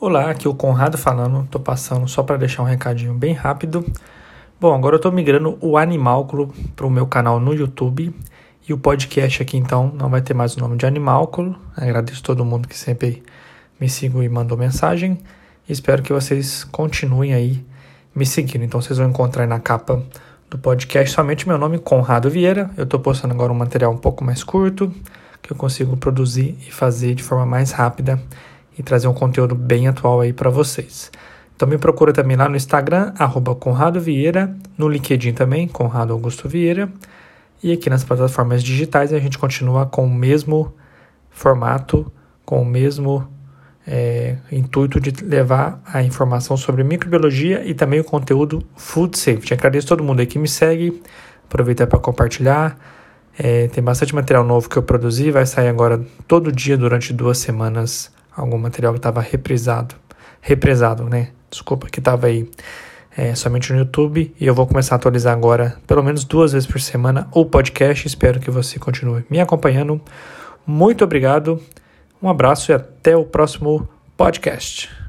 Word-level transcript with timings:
Olá, 0.00 0.30
aqui 0.30 0.46
é 0.46 0.50
o 0.50 0.54
Conrado 0.54 0.96
falando, 0.96 1.44
tô 1.50 1.58
passando 1.58 2.06
só 2.06 2.22
para 2.22 2.36
deixar 2.36 2.62
um 2.62 2.66
recadinho 2.66 3.14
bem 3.14 3.34
rápido. 3.34 3.84
Bom, 4.60 4.72
agora 4.72 4.94
eu 4.94 5.00
tô 5.00 5.10
migrando 5.10 5.58
o 5.60 5.76
Animálculo 5.76 6.54
para 6.76 6.86
o 6.86 6.90
meu 6.90 7.04
canal 7.04 7.40
no 7.40 7.52
YouTube 7.52 8.14
e 8.68 8.72
o 8.72 8.78
podcast 8.78 9.42
aqui 9.42 9.56
então 9.56 9.92
não 9.92 10.08
vai 10.08 10.22
ter 10.22 10.34
mais 10.34 10.56
o 10.56 10.60
nome 10.60 10.76
de 10.76 10.86
Animálculo. 10.86 11.58
Agradeço 11.76 12.22
todo 12.22 12.44
mundo 12.44 12.68
que 12.68 12.78
sempre 12.78 13.24
me 13.80 13.88
seguiu 13.88 14.22
e 14.22 14.28
mandou 14.28 14.56
mensagem. 14.56 15.18
Espero 15.68 16.00
que 16.00 16.12
vocês 16.12 16.62
continuem 16.62 17.34
aí 17.34 17.66
me 18.14 18.24
seguindo. 18.24 18.62
Então 18.62 18.80
vocês 18.80 19.00
vão 19.00 19.08
encontrar 19.08 19.42
aí 19.42 19.48
na 19.48 19.58
capa 19.58 20.00
do 20.48 20.56
podcast 20.56 21.12
somente 21.12 21.48
meu 21.48 21.58
nome, 21.58 21.76
Conrado 21.76 22.30
Vieira. 22.30 22.70
Eu 22.76 22.86
tô 22.86 23.00
postando 23.00 23.34
agora 23.34 23.52
um 23.52 23.56
material 23.56 23.90
um 23.90 23.98
pouco 23.98 24.22
mais 24.22 24.44
curto 24.44 24.94
que 25.42 25.52
eu 25.52 25.56
consigo 25.56 25.96
produzir 25.96 26.56
e 26.68 26.70
fazer 26.70 27.16
de 27.16 27.22
forma 27.24 27.44
mais 27.44 27.72
rápida 27.72 28.22
e 28.78 28.82
trazer 28.82 29.08
um 29.08 29.14
conteúdo 29.14 29.54
bem 29.54 29.88
atual 29.88 30.20
aí 30.20 30.32
para 30.32 30.48
vocês. 30.48 31.10
Então 31.56 31.68
me 31.68 31.76
procura 31.76 32.12
também 32.12 32.36
lá 32.36 32.48
no 32.48 32.56
Instagram, 32.56 33.12
arroba 33.18 33.52
Conrado 33.54 34.00
Vieira, 34.00 34.54
no 34.76 34.88
LinkedIn 34.88 35.32
também, 35.32 35.66
Conrado 35.66 36.12
Augusto 36.12 36.48
Vieira. 36.48 36.88
E 37.60 37.72
aqui 37.72 37.90
nas 37.90 38.04
plataformas 38.04 38.62
digitais 38.62 39.12
a 39.12 39.18
gente 39.18 39.36
continua 39.36 39.84
com 39.84 40.04
o 40.06 40.08
mesmo 40.08 40.72
formato, 41.28 42.10
com 42.44 42.62
o 42.62 42.64
mesmo 42.64 43.26
é, 43.84 44.36
intuito 44.52 45.00
de 45.00 45.10
levar 45.24 45.80
a 45.84 46.00
informação 46.00 46.56
sobre 46.56 46.84
microbiologia 46.84 47.66
e 47.66 47.74
também 47.74 47.98
o 47.98 48.04
conteúdo 48.04 48.62
Food 48.76 49.18
Safety. 49.18 49.54
Agradeço 49.54 49.88
todo 49.88 50.04
mundo 50.04 50.20
aí 50.20 50.26
que 50.26 50.38
me 50.38 50.46
segue, 50.46 51.02
aproveitar 51.44 51.88
para 51.88 51.98
compartilhar. 51.98 52.78
É, 53.36 53.66
tem 53.66 53.82
bastante 53.82 54.14
material 54.14 54.44
novo 54.44 54.68
que 54.68 54.76
eu 54.76 54.82
produzi, 54.82 55.32
vai 55.32 55.44
sair 55.44 55.68
agora 55.68 56.00
todo 56.28 56.52
dia 56.52 56.76
durante 56.76 57.12
duas 57.12 57.38
semanas 57.38 58.16
algum 58.38 58.58
material 58.58 58.92
que 58.92 58.98
estava 58.98 59.20
reprisado, 59.20 59.94
represado, 60.40 61.04
né? 61.04 61.30
Desculpa, 61.50 61.88
que 61.88 61.98
estava 61.98 62.28
aí 62.28 62.48
é, 63.16 63.34
somente 63.34 63.72
no 63.72 63.80
YouTube 63.80 64.32
e 64.38 64.46
eu 64.46 64.54
vou 64.54 64.66
começar 64.66 64.94
a 64.94 64.96
atualizar 64.96 65.32
agora, 65.32 65.76
pelo 65.86 66.02
menos 66.02 66.24
duas 66.24 66.52
vezes 66.52 66.68
por 66.68 66.80
semana, 66.80 67.28
o 67.32 67.44
podcast. 67.44 68.06
Espero 68.06 68.38
que 68.38 68.50
você 68.50 68.78
continue 68.78 69.24
me 69.28 69.40
acompanhando. 69.40 70.00
Muito 70.64 71.02
obrigado, 71.02 71.60
um 72.22 72.28
abraço 72.28 72.70
e 72.70 72.74
até 72.74 73.16
o 73.16 73.24
próximo 73.24 73.88
podcast. 74.16 75.07